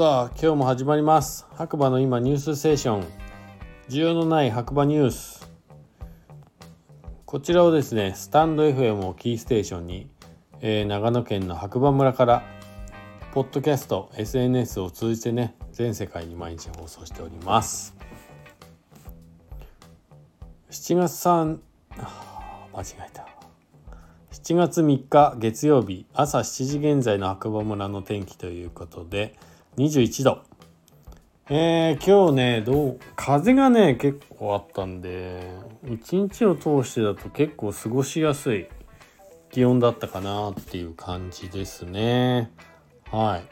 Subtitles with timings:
[0.00, 1.46] さあ今日も始まります。
[1.56, 3.04] 白馬の今ニュースステーション。
[3.90, 5.46] 需要のない白馬ニュース。
[7.26, 10.08] こちらをですねスタンド FM をキーステーションに、
[10.62, 12.42] えー、長野県の白馬村から
[13.34, 17.94] ポッドキャスト SNS を通じてね全世界に毎日放送しております。
[20.70, 21.58] 7月3
[22.72, 23.28] 間違えた。
[24.32, 29.38] 7月3日月曜日朝7時現在の白馬村の天気ということで
[29.76, 30.42] 21度。
[31.48, 35.52] えー、今日ねどう風がね結構あったんで
[35.84, 38.68] 一日を通してだと結構過ごしやすい
[39.50, 42.52] 気温だったかなっていう感じですね。
[43.10, 43.42] はい。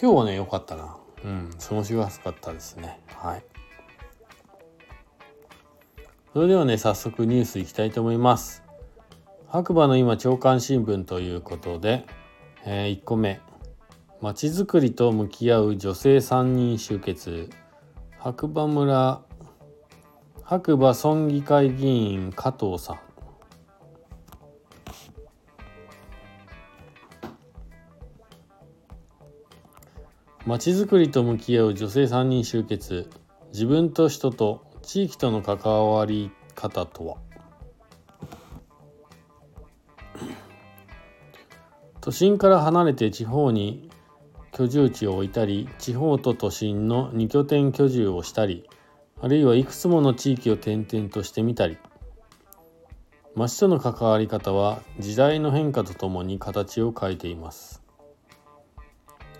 [0.00, 0.96] 今日はね良かったな。
[1.24, 3.00] うん過ごしやすかったですね。
[3.14, 3.44] はい。
[6.32, 8.62] それではね早速ニュースいきたいと思います。
[9.48, 12.06] 白馬の今朝刊新聞ということで、
[12.64, 13.40] えー、1個目。
[14.22, 17.48] まちづくりと向き合う女性3人集結。
[18.18, 19.22] 白馬村
[20.44, 22.98] 白馬村議会議員加藤さん。
[30.44, 33.08] まちづくりと向き合う女性3人集結。
[33.54, 37.16] 自分と人と地域との関わり方とは？
[42.02, 43.89] 都心から離れて地方に
[44.52, 48.68] 居住地を置いたり地方と都心の2拠点居住をしたり
[49.20, 51.78] あるいはいくつもの地域を転々としてみたり
[53.34, 57.80] 町との関わり方は時代の変化とともに形を変えています。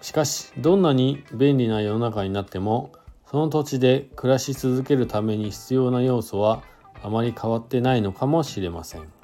[0.00, 2.92] しかしどんなに便利な世の中になっても
[3.30, 6.62] その土地で暮らし続けるために必要な要素は
[7.02, 9.15] あまり変わってないのかもしれません。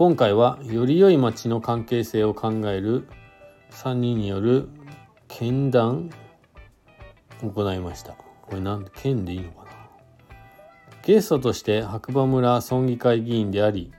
[0.00, 3.06] 今回はより良い町の関係性を考える
[3.70, 4.70] 3人による
[5.28, 6.08] 剣談
[7.42, 8.14] を行いました。
[8.14, 9.70] これなん剣でいいのかな？
[11.02, 13.92] ゲストとして白馬村村議会議員であり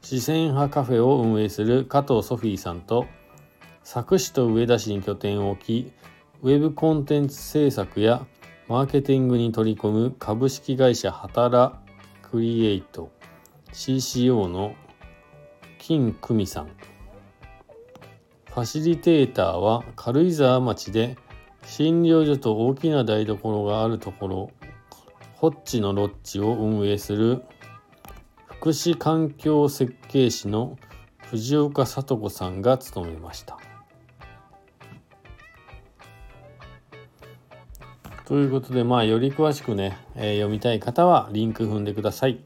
[0.00, 3.04] 四川派カフェを運営する加藤ソフィーさんと
[3.84, 5.92] 佐久市と上田市に拠点を置き
[6.40, 8.24] ウェブコンテンツ制作や
[8.68, 11.74] マーケティングに取り込む株式会社働
[12.22, 13.12] クリエイト
[13.74, 14.74] CCO の
[15.84, 21.16] 金久美さんファシリテーターは軽井沢町で
[21.66, 24.50] 診療所と大きな台所があるところ
[25.34, 27.42] ホッチのロッジを運営する
[28.46, 30.78] 福祉環境設計士の
[31.28, 33.58] 藤岡聡子さんが務めました。
[38.24, 42.38] ということでまあより詳しくね、えー、読みたい方はリンク踏んでください。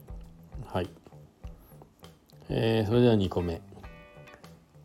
[0.65, 0.89] はい。
[2.49, 3.61] えー、それでは2個目。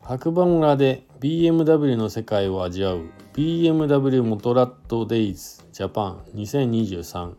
[0.00, 7.36] 白馬村で BMW の世界を味わう BMW モトラットデイズジャパン20239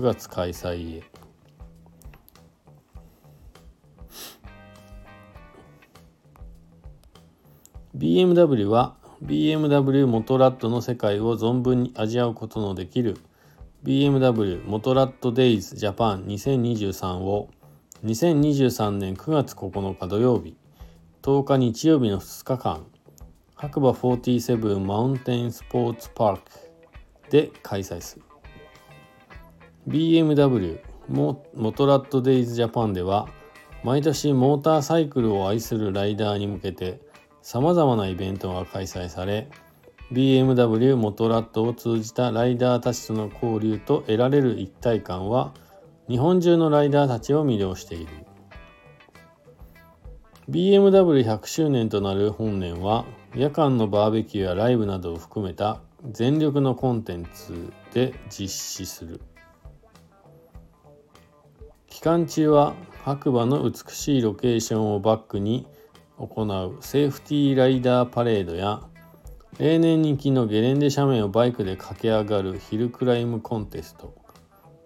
[0.00, 1.02] 月開催へ
[7.98, 13.16] 「BMW は BMW モトラットの世界を存分に味わうことのできる
[13.82, 17.50] BMW モトラットデイズジャパン2023を
[18.04, 20.56] 2023年9月9日土曜日
[21.22, 22.86] 10日日曜日の2日間
[23.56, 26.42] 白馬47マウンテンスポーツパーク
[27.28, 28.18] で開催す。
[28.18, 28.24] る
[29.88, 30.78] BMW
[31.08, 31.42] モ
[31.74, 33.28] トラットデイズジャパンでは
[33.82, 37.00] 毎年モーターサイクルを愛するライダーに向けて
[37.42, 39.48] さまざまなイベントが開催され
[40.12, 45.52] BMW モトラットを通じたライダーたちとの交流と得られる一体感は
[46.08, 48.08] 日本中のライダーたちを魅了している。
[50.48, 53.04] BMW100 周年となる本年は
[53.34, 59.20] 夜間のバーベキューやライブなどを含めた全力のコンテンツで実施する。
[61.88, 62.74] 期間中は
[63.04, 65.66] 白馬の美しいロケーションをバックに
[66.16, 68.80] 行うセーフティーライダーパレードや
[69.58, 74.14] 例年人気のゲレンデ斜面をバイクで駆け上がるヒルクライムコンテスト。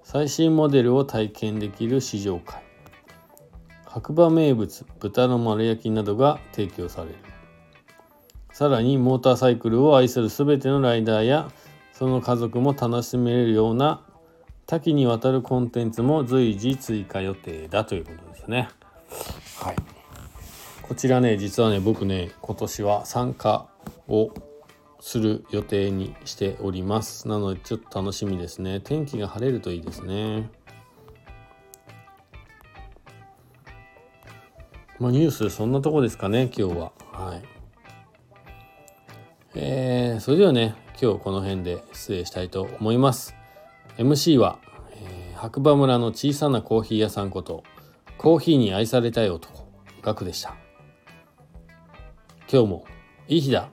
[0.03, 2.63] 最新モデルを体験できる試乗会
[3.87, 7.17] 白馬名物豚の丸焼きなどが提供される
[8.53, 11.51] さらにモーターサイクルを愛する全てのライダーや
[11.93, 14.03] その家族も楽しめるような
[14.67, 18.69] 多岐にわたるコンテンツも随時追加予定だということですね。
[19.59, 19.77] はい。
[20.83, 23.67] こちらね、実はね、僕ね、今年は参加
[24.09, 24.33] を
[25.03, 27.27] する予定にしております。
[27.27, 28.79] なのでちょっと楽しみですね。
[28.79, 30.49] 天気が晴れるといいですね。
[35.01, 36.93] まあニュースそんなとこですかね今日は。
[37.11, 37.43] はい。
[39.57, 43.35] えー、それではね今日この辺で失礼したいと思います。
[43.99, 44.61] MC は、
[44.93, 47.65] えー、白馬村の小さなコーヒー屋さんこと
[48.19, 49.67] コーヒーに愛されたい男
[50.01, 50.55] ガクでした。
[52.49, 52.85] 今日も
[53.27, 53.69] いい日だ。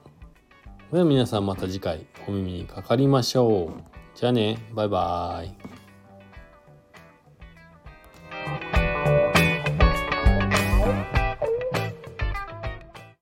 [0.91, 3.83] では皆さんまた次回お耳にかかりましょう。
[4.15, 5.68] じゃあね、バイバーイ。